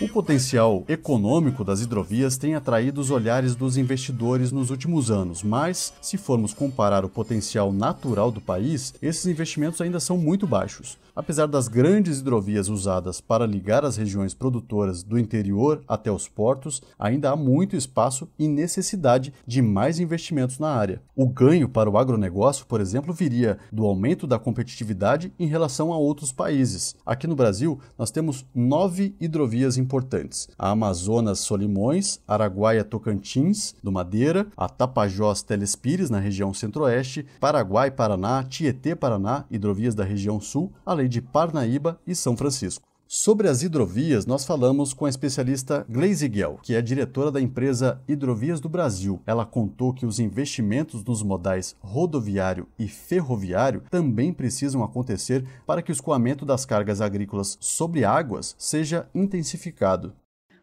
o 0.01 0.08
potencial 0.08 0.84
econômico 0.88 1.63
das 1.63 1.82
hidrovias 1.82 2.38
tem 2.38 2.55
atraído 2.55 3.01
os 3.01 3.12
olhares 3.12 3.55
dos 3.55 3.77
investidores 3.77 4.51
nos 4.51 4.70
últimos 4.70 5.12
anos, 5.12 5.44
mas, 5.44 5.94
se 6.01 6.17
formos 6.17 6.53
comparar 6.53 7.03
o 7.03 7.10
potencial 7.10 7.72
natural 7.72 8.32
do 8.32 8.41
país, 8.41 8.94
esses 9.01 9.25
investimentos 9.25 9.82
ainda 9.82 10.00
são 10.00 10.17
muito 10.17 10.46
baixos. 10.46 10.98
Apesar 11.15 11.48
das 11.48 11.70
grandes 11.70 12.20
hidrovias 12.20 12.67
usadas 12.67 13.22
para 13.22 13.46
ligar 13.46 13.86
as 13.86 13.96
regiões 13.96 14.34
produtoras 14.34 15.01
do 15.01 15.17
interior 15.17 15.82
até 15.88 16.12
os 16.12 16.27
portos, 16.27 16.82
ainda 17.00 17.32
há 17.32 17.36
muito 17.38 17.77
espaço 17.77 18.27
e 18.38 18.50
necessidade 18.50 19.34
de 19.48 19.62
mais 19.62 19.98
investimentos 19.98 20.60
na 20.60 20.67
área. 20.67 21.01
O 21.15 21.25
ganho 21.25 21.70
para 21.70 21.89
o 21.89 21.98
agronegócio, 21.98 22.65
por 22.65 22.82
exemplo, 22.82 23.13
viria 23.13 23.58
do 23.72 23.86
aumento 23.86 24.27
da 24.27 24.38
competitividade 24.38 25.32
em 25.39 25.48
relação 25.48 25.94
a 25.94 25.98
outros 25.98 26.34
países. 26.34 26.96
Aqui 27.05 27.27
no 27.27 27.36
Brasil, 27.36 27.79
nós 27.98 28.12
temos 28.12 28.46
nove 28.53 29.15
hidrovias 29.17 29.64
importantes: 29.77 30.48
a 30.57 30.69
Amazonas 30.69 31.39
Solimões, 31.39 32.19
Araguaia 32.27 32.84
Tocantins, 32.84 33.75
do 33.84 33.91
Madeira, 33.91 34.45
a 34.55 34.69
Tapajós 34.69 35.41
Telespires, 35.41 36.10
na 36.10 36.19
região 36.19 36.53
centro-oeste, 36.53 37.25
Paraguai 37.39 37.89
Paraná, 37.89 38.43
Tietê 38.43 38.95
Paraná, 38.95 39.45
hidrovias 39.50 39.95
da 39.95 40.03
região 40.03 40.39
sul, 40.39 40.72
além 40.86 41.10
de 41.10 41.22
Parnaíba 41.22 42.00
e 42.05 42.13
São 42.13 42.38
Francisco. 42.38 42.86
Sobre 43.07 43.47
as 43.47 43.62
hidrovias, 43.62 44.25
nós 44.25 44.45
falamos 44.45 44.91
com 44.91 45.05
a 45.05 45.09
especialista 45.09 45.85
Glaze 45.88 46.27
Guel, 46.27 46.59
que 46.63 46.74
é 46.74 46.81
diretora 46.81 47.31
da 47.31 47.39
empresa 47.39 48.01
Hidrovias 48.07 48.59
do 48.59 48.67
Brasil. 48.67 49.21
Ela 49.27 49.45
contou 49.45 49.93
que 49.93 50.07
os 50.07 50.19
investimentos 50.19 51.03
nos 51.03 51.21
modais 51.21 51.75
rodoviário 51.81 52.67
e 52.79 52.88
ferroviário 52.88 53.83
também 53.91 54.33
precisam 54.33 54.83
acontecer 54.83 55.45
para 55.67 55.83
que 55.83 55.91
o 55.91 55.93
escoamento 55.93 56.47
das 56.47 56.65
cargas 56.65 57.00
agrícolas 57.00 57.59
sobre 57.62 58.03
águas 58.03 58.55
seja 58.57 59.07
intensificado. 59.13 60.12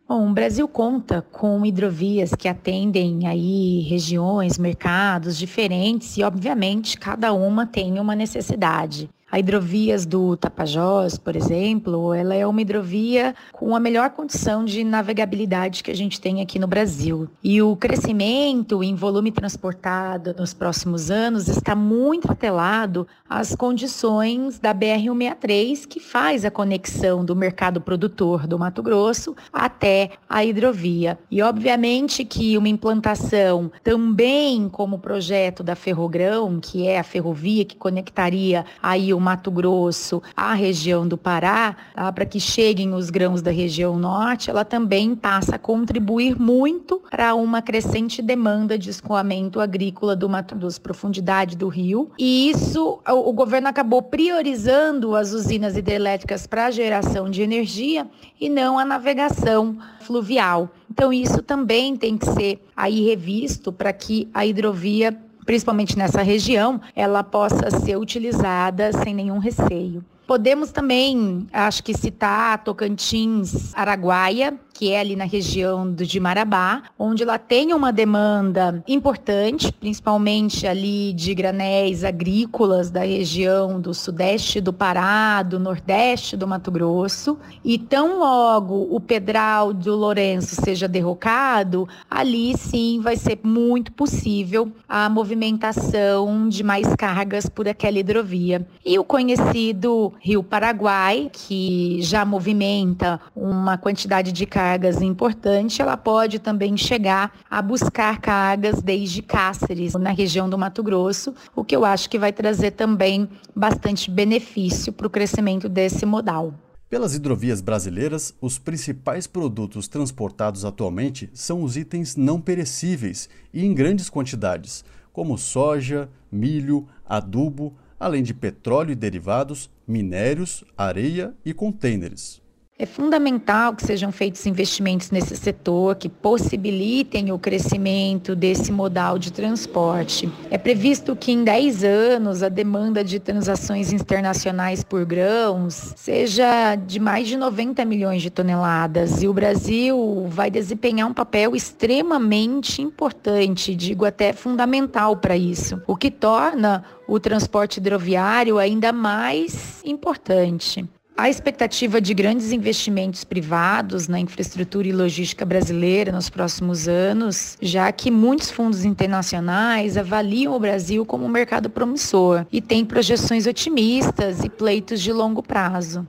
Bom, 0.08 0.28
o 0.28 0.34
Brasil 0.34 0.66
conta 0.66 1.22
com 1.22 1.64
hidrovias 1.64 2.34
que 2.34 2.48
atendem 2.48 3.24
aí 3.28 3.82
regiões, 3.88 4.58
mercados 4.58 5.38
diferentes 5.38 6.16
e, 6.16 6.24
obviamente, 6.24 6.98
cada 6.98 7.32
uma 7.32 7.66
tem 7.66 8.00
uma 8.00 8.16
necessidade. 8.16 9.08
A 9.32 9.38
hidrovias 9.38 10.04
do 10.04 10.36
Tapajós, 10.36 11.16
por 11.16 11.34
exemplo, 11.34 12.12
ela 12.12 12.34
é 12.34 12.46
uma 12.46 12.60
hidrovia 12.60 13.34
com 13.50 13.74
a 13.74 13.80
melhor 13.80 14.10
condição 14.10 14.62
de 14.62 14.84
navegabilidade 14.84 15.82
que 15.82 15.90
a 15.90 15.96
gente 15.96 16.20
tem 16.20 16.42
aqui 16.42 16.58
no 16.58 16.66
Brasil. 16.66 17.26
E 17.42 17.62
o 17.62 17.74
crescimento 17.74 18.84
em 18.84 18.94
volume 18.94 19.32
transportado 19.32 20.34
nos 20.38 20.52
próximos 20.52 21.10
anos 21.10 21.48
está 21.48 21.74
muito 21.74 22.30
atrelado 22.30 23.06
às 23.26 23.56
condições 23.56 24.58
da 24.58 24.74
BR-163, 24.74 25.86
que 25.86 25.98
faz 25.98 26.44
a 26.44 26.50
conexão 26.50 27.24
do 27.24 27.34
mercado 27.34 27.80
produtor 27.80 28.46
do 28.46 28.58
Mato 28.58 28.82
Grosso 28.82 29.34
até 29.50 30.10
a 30.28 30.44
hidrovia. 30.44 31.18
E 31.30 31.40
obviamente 31.40 32.22
que 32.22 32.58
uma 32.58 32.68
implantação 32.68 33.72
também 33.82 34.68
como 34.68 34.98
projeto 34.98 35.62
da 35.62 35.74
Ferrogrão, 35.74 36.60
que 36.60 36.86
é 36.86 36.98
a 36.98 37.02
ferrovia 37.02 37.64
que 37.64 37.76
conectaria 37.76 38.66
aí 38.82 39.14
o 39.14 39.21
Mato 39.22 39.50
Grosso 39.50 40.22
à 40.36 40.52
região 40.52 41.06
do 41.08 41.16
Pará, 41.16 41.76
tá, 41.94 42.12
para 42.12 42.26
que 42.26 42.38
cheguem 42.38 42.92
os 42.92 43.08
grãos 43.08 43.40
da 43.40 43.50
região 43.50 43.98
norte, 43.98 44.50
ela 44.50 44.64
também 44.64 45.14
passa 45.14 45.56
a 45.56 45.58
contribuir 45.58 46.38
muito 46.38 47.00
para 47.10 47.34
uma 47.34 47.62
crescente 47.62 48.20
demanda 48.20 48.78
de 48.78 48.90
escoamento 48.90 49.60
agrícola 49.60 50.14
do 50.14 50.28
Mato 50.28 50.54
Grosso, 50.54 50.80
profundidade 50.80 51.56
do 51.56 51.68
rio. 51.68 52.10
E 52.18 52.50
isso, 52.50 53.00
o, 53.08 53.30
o 53.30 53.32
governo 53.32 53.68
acabou 53.68 54.02
priorizando 54.02 55.16
as 55.16 55.32
usinas 55.32 55.76
hidrelétricas 55.76 56.46
para 56.46 56.66
a 56.66 56.70
geração 56.70 57.30
de 57.30 57.42
energia 57.42 58.06
e 58.40 58.48
não 58.48 58.78
a 58.78 58.84
navegação 58.84 59.78
fluvial. 60.00 60.68
Então 60.90 61.12
isso 61.12 61.42
também 61.42 61.96
tem 61.96 62.18
que 62.18 62.26
ser 62.26 62.62
aí 62.76 63.02
revisto 63.02 63.72
para 63.72 63.92
que 63.92 64.28
a 64.34 64.44
hidrovia 64.44 65.16
principalmente 65.44 65.96
nessa 65.96 66.22
região, 66.22 66.80
ela 66.94 67.22
possa 67.22 67.70
ser 67.70 67.96
utilizada 67.96 68.92
sem 68.92 69.14
nenhum 69.14 69.38
receio. 69.38 70.04
Podemos 70.26 70.70
também, 70.70 71.46
acho 71.52 71.82
que 71.82 71.92
citar 71.94 72.62
Tocantins, 72.62 73.74
Araguaia, 73.74 74.58
que 74.82 74.90
é 74.90 74.98
ali 74.98 75.14
na 75.14 75.26
região 75.26 75.88
do 75.88 76.04
de 76.04 76.18
Marabá, 76.18 76.82
onde 76.98 77.22
ela 77.22 77.38
tem 77.38 77.72
uma 77.72 77.92
demanda 77.92 78.82
importante, 78.88 79.70
principalmente 79.70 80.66
ali 80.66 81.12
de 81.12 81.32
granéis 81.36 82.02
agrícolas 82.02 82.90
da 82.90 83.04
região 83.04 83.80
do 83.80 83.94
sudeste 83.94 84.60
do 84.60 84.72
Pará, 84.72 85.44
do 85.44 85.60
nordeste 85.60 86.36
do 86.36 86.48
Mato 86.48 86.72
Grosso, 86.72 87.38
e 87.64 87.78
tão 87.78 88.18
logo 88.18 88.88
o 88.90 88.98
Pedral 88.98 89.72
do 89.72 89.94
Lourenço 89.94 90.56
seja 90.56 90.88
derrocado, 90.88 91.88
ali 92.10 92.58
sim 92.58 92.98
vai 93.00 93.14
ser 93.14 93.38
muito 93.44 93.92
possível 93.92 94.72
a 94.88 95.08
movimentação 95.08 96.48
de 96.48 96.64
mais 96.64 96.92
cargas 96.96 97.48
por 97.48 97.68
aquela 97.68 98.00
hidrovia. 98.00 98.66
E 98.84 98.98
o 98.98 99.04
conhecido 99.04 100.12
Rio 100.18 100.42
Paraguai, 100.42 101.30
que 101.32 102.02
já 102.02 102.24
movimenta 102.24 103.20
uma 103.36 103.78
quantidade 103.78 104.32
de 104.32 104.44
cargas 104.44 104.71
cargas 104.72 105.02
importante, 105.02 105.82
ela 105.82 105.98
pode 105.98 106.38
também 106.38 106.78
chegar 106.78 107.30
a 107.50 107.60
buscar 107.60 108.18
cargas 108.22 108.80
desde 108.80 109.20
Cáceres, 109.20 109.92
na 109.94 110.12
região 110.12 110.48
do 110.48 110.56
Mato 110.56 110.82
Grosso, 110.82 111.34
o 111.54 111.62
que 111.62 111.76
eu 111.76 111.84
acho 111.84 112.08
que 112.08 112.18
vai 112.18 112.32
trazer 112.32 112.70
também 112.70 113.28
bastante 113.54 114.10
benefício 114.10 114.90
para 114.90 115.06
o 115.06 115.10
crescimento 115.10 115.68
desse 115.68 116.06
modal. 116.06 116.54
Pelas 116.88 117.14
hidrovias 117.14 117.60
brasileiras, 117.60 118.34
os 118.40 118.58
principais 118.58 119.26
produtos 119.26 119.88
transportados 119.88 120.64
atualmente 120.64 121.28
são 121.34 121.62
os 121.62 121.76
itens 121.76 122.16
não 122.16 122.40
perecíveis 122.40 123.28
e 123.52 123.66
em 123.66 123.74
grandes 123.74 124.08
quantidades, 124.08 124.82
como 125.12 125.36
soja, 125.36 126.08
milho, 126.30 126.86
adubo, 127.04 127.74
além 128.00 128.22
de 128.22 128.32
petróleo 128.32 128.92
e 128.92 128.96
derivados, 128.96 129.70
minérios, 129.86 130.64
areia 130.78 131.34
e 131.44 131.52
contêineres. 131.52 132.41
É 132.78 132.86
fundamental 132.86 133.76
que 133.76 133.84
sejam 133.84 134.10
feitos 134.10 134.44
investimentos 134.44 135.12
nesse 135.12 135.36
setor 135.36 135.94
que 135.94 136.08
possibilitem 136.08 137.30
o 137.30 137.38
crescimento 137.38 138.34
desse 138.34 138.72
modal 138.72 139.20
de 139.20 139.30
transporte. 139.30 140.28
É 140.50 140.58
previsto 140.58 141.14
que 141.14 141.30
em 141.30 141.44
10 141.44 141.84
anos 141.84 142.42
a 142.42 142.48
demanda 142.48 143.04
de 143.04 143.20
transações 143.20 143.92
internacionais 143.92 144.82
por 144.82 145.04
grãos 145.04 145.92
seja 145.94 146.74
de 146.74 146.98
mais 146.98 147.28
de 147.28 147.36
90 147.36 147.84
milhões 147.84 148.20
de 148.20 148.30
toneladas 148.30 149.22
e 149.22 149.28
o 149.28 149.32
Brasil 149.32 150.26
vai 150.28 150.50
desempenhar 150.50 151.06
um 151.06 151.14
papel 151.14 151.54
extremamente 151.54 152.82
importante, 152.82 153.76
digo 153.76 154.04
até 154.04 154.32
fundamental 154.32 155.16
para 155.16 155.36
isso, 155.36 155.80
o 155.86 155.94
que 155.94 156.10
torna 156.10 156.82
o 157.06 157.20
transporte 157.20 157.76
hidroviário 157.76 158.58
ainda 158.58 158.92
mais 158.92 159.80
importante. 159.84 160.84
A 161.16 161.28
expectativa 161.28 162.00
de 162.00 162.14
grandes 162.14 162.52
investimentos 162.52 163.22
privados 163.22 164.08
na 164.08 164.18
infraestrutura 164.18 164.88
e 164.88 164.92
logística 164.92 165.44
brasileira 165.44 166.10
nos 166.10 166.30
próximos 166.30 166.88
anos, 166.88 167.56
já 167.60 167.92
que 167.92 168.10
muitos 168.10 168.50
fundos 168.50 168.84
internacionais 168.84 169.96
avaliam 169.96 170.54
o 170.54 170.58
Brasil 170.58 171.04
como 171.04 171.26
um 171.26 171.28
mercado 171.28 171.68
promissor 171.68 172.46
e 172.50 172.60
têm 172.60 172.84
projeções 172.84 173.46
otimistas 173.46 174.42
e 174.42 174.48
pleitos 174.48 175.00
de 175.00 175.12
longo 175.12 175.42
prazo. 175.42 176.06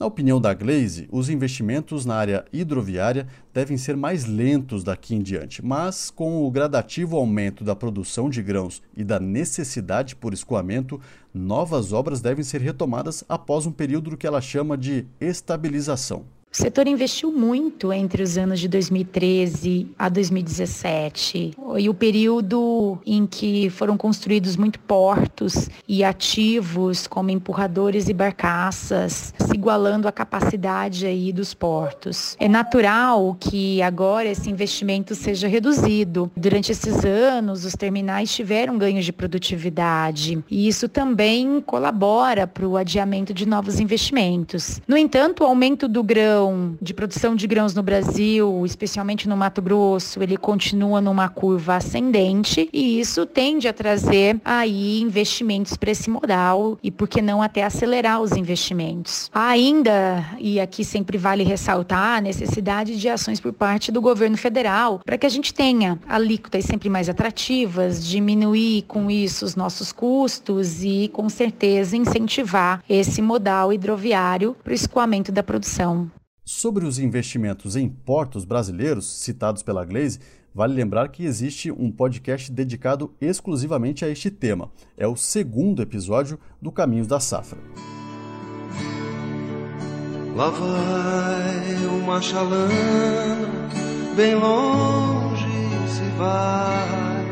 Na 0.00 0.06
opinião 0.06 0.40
da 0.40 0.52
Glaze, 0.52 1.08
os 1.12 1.28
investimentos 1.28 2.04
na 2.04 2.16
área 2.16 2.44
hidroviária 2.52 3.28
devem 3.54 3.76
ser 3.76 3.96
mais 3.96 4.24
lentos 4.24 4.82
daqui 4.82 5.14
em 5.14 5.22
diante, 5.22 5.64
mas 5.64 6.10
com 6.10 6.44
o 6.44 6.50
gradativo 6.50 7.16
aumento 7.16 7.62
da 7.62 7.76
produção 7.76 8.28
de 8.28 8.42
grãos 8.42 8.82
e 8.96 9.04
da 9.04 9.20
necessidade 9.20 10.16
por 10.16 10.32
escoamento, 10.32 11.00
novas 11.32 11.92
obras 11.92 12.20
devem 12.20 12.42
ser 12.42 12.60
retomadas 12.60 13.22
após 13.28 13.64
um 13.64 13.70
período 13.70 14.16
que 14.16 14.26
ela 14.26 14.40
chama 14.40 14.76
de 14.76 15.06
estabilização. 15.20 16.24
O 16.52 16.56
setor 16.56 16.86
investiu 16.86 17.32
muito 17.32 17.90
entre 17.94 18.22
os 18.22 18.36
anos 18.36 18.60
de 18.60 18.68
2013 18.68 19.86
a 19.98 20.10
2017 20.10 21.52
e 21.78 21.88
o 21.88 21.94
período 21.94 22.98
em 23.06 23.26
que 23.26 23.70
foram 23.70 23.96
construídos 23.96 24.54
muito 24.54 24.78
portos 24.80 25.70
e 25.88 26.04
ativos 26.04 27.06
como 27.06 27.30
empurradores 27.30 28.06
e 28.10 28.12
barcaças, 28.12 29.32
se 29.38 29.54
igualando 29.54 30.06
à 30.06 30.12
capacidade 30.12 31.06
aí 31.06 31.32
dos 31.32 31.54
portos. 31.54 32.36
É 32.38 32.48
natural 32.48 33.34
que 33.40 33.80
agora 33.80 34.28
esse 34.28 34.50
investimento 34.50 35.14
seja 35.14 35.48
reduzido. 35.48 36.30
Durante 36.36 36.70
esses 36.70 37.02
anos, 37.02 37.64
os 37.64 37.72
terminais 37.72 38.30
tiveram 38.30 38.76
ganhos 38.76 39.06
de 39.06 39.12
produtividade 39.12 40.44
e 40.50 40.68
isso 40.68 40.86
também 40.86 41.62
colabora 41.62 42.46
para 42.46 42.68
o 42.68 42.76
adiamento 42.76 43.32
de 43.32 43.48
novos 43.48 43.80
investimentos. 43.80 44.82
No 44.86 44.98
entanto, 44.98 45.44
o 45.44 45.46
aumento 45.46 45.88
do 45.88 46.02
grão 46.02 46.41
de 46.80 46.94
produção 46.94 47.34
de 47.34 47.46
grãos 47.46 47.74
no 47.74 47.82
Brasil, 47.82 48.62
especialmente 48.64 49.28
no 49.28 49.36
Mato 49.36 49.60
Grosso, 49.60 50.22
ele 50.22 50.36
continua 50.36 51.00
numa 51.00 51.28
curva 51.28 51.76
ascendente 51.76 52.68
e 52.72 53.00
isso 53.00 53.26
tende 53.26 53.68
a 53.68 53.72
trazer 53.72 54.40
aí 54.44 55.00
investimentos 55.00 55.76
para 55.76 55.90
esse 55.90 56.08
modal 56.08 56.78
e 56.82 56.90
por 56.90 57.08
que 57.08 57.20
não 57.20 57.42
até 57.42 57.62
acelerar 57.62 58.20
os 58.20 58.32
investimentos. 58.32 59.30
Ainda, 59.32 60.24
e 60.38 60.60
aqui 60.60 60.84
sempre 60.84 61.18
vale 61.18 61.42
ressaltar, 61.44 62.18
a 62.18 62.20
necessidade 62.20 62.98
de 62.98 63.08
ações 63.08 63.40
por 63.40 63.52
parte 63.52 63.92
do 63.92 64.00
governo 64.00 64.36
federal 64.36 65.00
para 65.04 65.18
que 65.18 65.26
a 65.26 65.28
gente 65.28 65.52
tenha 65.52 65.98
alíquotas 66.08 66.64
sempre 66.64 66.88
mais 66.88 67.08
atrativas, 67.08 68.06
diminuir 68.06 68.82
com 68.82 69.10
isso 69.10 69.44
os 69.44 69.56
nossos 69.56 69.92
custos 69.92 70.82
e 70.82 71.10
com 71.12 71.28
certeza 71.28 71.96
incentivar 71.96 72.82
esse 72.88 73.20
modal 73.20 73.72
hidroviário 73.72 74.56
para 74.62 74.72
o 74.72 74.74
escoamento 74.74 75.30
da 75.30 75.42
produção. 75.42 76.10
Sobre 76.44 76.84
os 76.84 76.98
investimentos 76.98 77.76
em 77.76 77.88
portos 77.88 78.44
brasileiros 78.44 79.06
citados 79.06 79.62
pela 79.62 79.84
Glaze, 79.84 80.18
vale 80.52 80.74
lembrar 80.74 81.08
que 81.08 81.24
existe 81.24 81.70
um 81.70 81.88
podcast 81.90 82.50
dedicado 82.50 83.14
exclusivamente 83.20 84.04
a 84.04 84.08
este 84.08 84.28
tema. 84.28 84.72
É 84.96 85.06
o 85.06 85.14
segundo 85.14 85.80
episódio 85.80 86.40
do 86.60 86.72
Caminhos 86.72 87.06
da 87.06 87.20
Safra. 87.20 87.60
Lá 90.34 90.50
vai 90.50 91.86
uma 91.86 92.20
chalana, 92.20 93.48
bem 94.16 94.34
longe 94.34 95.46
se 95.86 96.18
vai, 96.18 97.26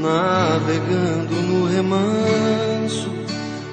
navegando 0.00 1.34
no 1.42 1.66
remanso 1.66 3.10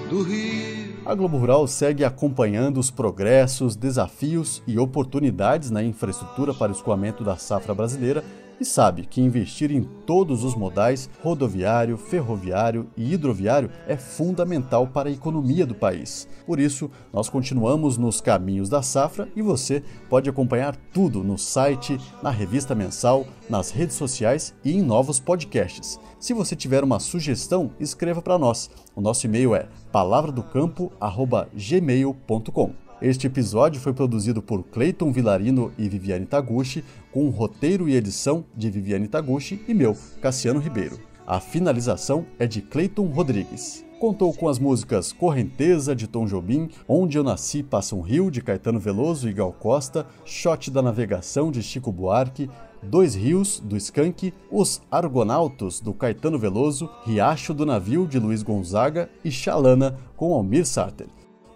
do 0.10 0.24
rio. 0.24 0.61
A 1.04 1.16
Globo 1.16 1.38
Rural 1.38 1.68
segue 1.68 2.06
acompanhando 2.06 2.80
os 2.80 2.92
progressos, 2.92 3.76
desafios 3.76 4.62
e 4.68 4.78
oportunidades 4.78 5.72
na 5.72 5.84
infraestrutura 5.84 6.54
para 6.54 6.72
o 6.72 6.76
escoamento 6.76 7.24
da 7.24 7.36
safra 7.36 7.74
brasileira 7.74 8.24
e 8.62 8.66
sabe 8.66 9.08
que 9.08 9.20
investir 9.20 9.72
em 9.72 9.82
todos 9.82 10.44
os 10.44 10.54
modais, 10.54 11.10
rodoviário, 11.24 11.98
ferroviário 11.98 12.88
e 12.96 13.12
hidroviário, 13.12 13.72
é 13.88 13.98
fundamental 13.98 14.86
para 14.86 15.10
a 15.10 15.12
economia 15.12 15.66
do 15.66 15.74
país. 15.74 16.28
Por 16.46 16.60
isso, 16.60 16.92
nós 17.12 17.28
continuamos 17.28 17.98
nos 17.98 18.22
caminhos 18.22 18.70
da 18.70 18.84
safra 18.84 19.28
e 19.36 19.42
você 19.42 19.82
pode 20.08 20.30
acompanhar 20.30 20.76
tudo 20.94 21.24
no 21.24 21.40
site, 21.40 21.98
na 22.22 22.30
revista 22.30 22.76
mensal, 22.76 23.26
nas 23.50 23.72
redes 23.72 23.96
sociais 23.96 24.54
e 24.64 24.74
em 24.74 24.84
novos 24.84 25.20
podcasts. 25.20 26.00
Se 26.20 26.32
você 26.32 26.56
tiver 26.56 26.84
uma 26.84 27.00
sugestão, 27.00 27.72
escreva 27.80 28.22
para 28.22 28.38
nós. 28.38 28.70
O 28.96 29.02
nosso 29.02 29.26
e-mail 29.26 29.56
é 29.56 29.68
palavradocampo@gmail.com. 29.92 32.91
Este 33.02 33.26
episódio 33.26 33.82
foi 33.82 33.94
produzido 33.94 34.44
por 34.44 34.62
Cleiton 34.62 35.12
Vilarino 35.12 35.72
e 35.76 35.90
Viviane 35.90 36.28
Taguchi, 36.28 36.84
com 37.12 37.28
roteiro 37.30 37.90
e 37.90 37.96
edição 37.96 38.46
de 38.56 38.70
Viviane 38.70 39.08
Taguchi 39.08 39.60
e 39.68 39.74
meu, 39.74 39.98
Cassiano 40.22 40.60
Ribeiro. 40.60 41.00
A 41.26 41.40
finalização 41.40 42.28
é 42.38 42.46
de 42.46 42.62
Cleiton 42.62 43.08
Rodrigues. 43.08 43.84
Contou 44.00 44.32
com 44.32 44.48
as 44.48 44.60
músicas 44.60 45.12
Correnteza, 45.12 45.96
de 45.96 46.08
Tom 46.08 46.28
Jobim, 46.28 46.70
Onde 46.88 47.18
Eu 47.18 47.24
Nasci 47.24 47.64
Passa 47.64 47.96
um 47.96 48.02
Rio, 48.02 48.30
de 48.30 48.40
Caetano 48.40 48.80
Veloso 48.80 49.28
e 49.28 49.34
Gal 49.34 49.52
Costa, 49.52 50.06
Shot 50.24 50.70
da 50.70 50.84
Navegação, 50.84 51.50
de 51.50 51.64
Chico 51.64 51.92
Buarque, 51.92 52.50
Dois 52.84 53.16
Rios, 53.16 53.60
do 53.60 53.76
Skank, 53.78 54.32
Os 54.52 54.80
Argonautos, 54.92 55.80
do 55.80 55.94
Caetano 55.94 56.38
Veloso, 56.38 56.88
Riacho 57.04 57.52
do 57.52 57.66
Navio, 57.66 58.08
de 58.08 58.20
Luiz 58.20 58.44
Gonzaga 58.44 59.10
e 59.26 59.32
Xalana, 59.32 59.98
com 60.16 60.34
Almir 60.34 60.68
Sarter. 60.68 61.08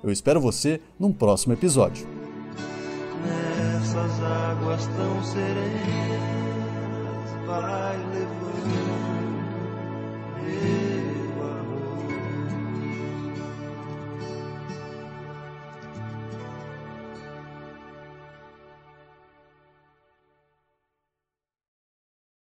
Eu 0.05 0.11
espero 0.11 0.39
você 0.39 0.79
num 0.99 1.11
próximo 1.11 1.53
episódio. 1.53 2.07
Nessas 3.25 4.21
águas 4.21 4.85
tão 4.85 5.23
serenas 5.23 5.65
vai 7.47 7.97
levando 8.13 8.45